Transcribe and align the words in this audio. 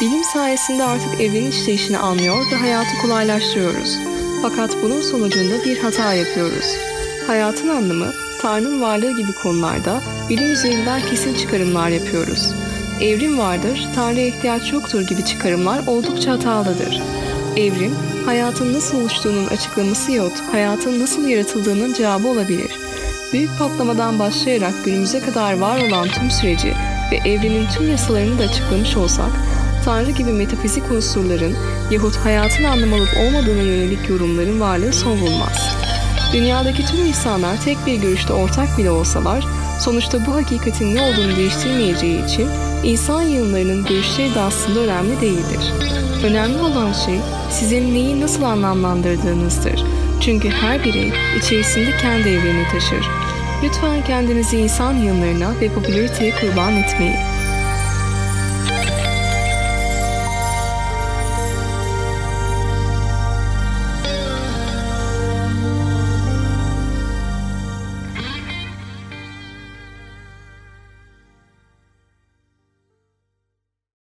Bilim 0.00 0.24
sayesinde 0.24 0.84
artık 0.84 1.20
evrenin 1.20 1.50
işleyişini 1.50 1.98
anlıyor 1.98 2.46
ve 2.52 2.56
hayatı 2.56 2.98
kolaylaştırıyoruz. 3.02 3.98
Fakat 4.42 4.76
bunun 4.82 5.00
sonucunda 5.00 5.64
bir 5.64 5.78
hata 5.78 6.12
yapıyoruz. 6.14 6.76
Hayatın 7.26 7.68
anlamı, 7.68 8.12
Tanrı'nın 8.42 8.80
varlığı 8.80 9.16
gibi 9.16 9.32
konularda 9.32 10.00
bilim 10.28 10.52
üzerinden 10.52 11.00
kesin 11.10 11.34
çıkarımlar 11.34 11.88
yapıyoruz. 11.88 12.52
Evrim 13.00 13.38
vardır, 13.38 13.88
Tanrı'ya 13.94 14.26
ihtiyaç 14.26 14.72
yoktur 14.72 15.02
gibi 15.02 15.24
çıkarımlar 15.24 15.86
oldukça 15.86 16.32
hatalıdır. 16.32 17.02
Evrim, 17.56 17.94
hayatın 18.24 18.74
nasıl 18.74 19.00
oluştuğunun 19.00 19.46
açıklaması 19.46 20.12
yahut 20.12 20.40
hayatın 20.52 21.00
nasıl 21.00 21.28
yaratıldığının 21.28 21.92
cevabı 21.92 22.28
olabilir. 22.28 22.70
Büyük 23.32 23.58
patlamadan 23.58 24.18
başlayarak 24.18 24.84
günümüze 24.84 25.20
kadar 25.20 25.58
var 25.58 25.80
olan 25.88 26.08
tüm 26.08 26.30
süreci 26.30 26.74
ve 27.12 27.16
evrenin 27.30 27.66
tüm 27.66 27.90
yasalarını 27.90 28.38
da 28.38 28.42
açıklamış 28.42 28.96
olsak, 28.96 29.30
Tanrı 29.84 30.10
gibi 30.10 30.32
metafizik 30.32 30.90
unsurların 30.90 31.56
yahut 31.90 32.16
hayatın 32.16 32.64
anlam 32.64 32.92
alıp 32.92 33.08
olmadığına 33.16 33.62
yönelik 33.62 34.08
yorumların 34.08 34.60
varlığı 34.60 34.92
son 34.92 35.20
bulmaz. 35.20 35.76
Dünyadaki 36.32 36.86
tüm 36.86 37.06
insanlar 37.06 37.62
tek 37.64 37.86
bir 37.86 37.94
görüşte 37.94 38.32
ortak 38.32 38.78
bile 38.78 38.90
olsalar, 38.90 39.44
sonuçta 39.80 40.26
bu 40.26 40.34
hakikatin 40.34 40.94
ne 40.94 41.02
olduğunu 41.02 41.36
değiştirmeyeceği 41.36 42.24
için 42.24 42.48
insan 42.84 43.22
yığınlarının 43.22 43.84
görüşleri 43.84 44.34
de 44.34 44.40
aslında 44.40 44.80
önemli 44.80 45.20
değildir. 45.20 45.72
Önemli 46.24 46.58
olan 46.62 46.92
şey 46.92 47.20
sizin 47.50 47.94
neyi 47.94 48.20
nasıl 48.20 48.42
anlamlandırdığınızdır. 48.42 49.84
Çünkü 50.20 50.48
her 50.48 50.84
birey 50.84 51.12
içerisinde 51.38 51.90
kendi 52.02 52.28
evrenini 52.28 52.68
taşır. 52.72 53.06
Lütfen 53.64 54.04
kendinizi 54.04 54.56
insan 54.56 54.94
yığınlarına 54.94 55.60
ve 55.60 55.68
popülariteye 55.68 56.30
kurban 56.40 56.76
etmeyin. 56.76 57.16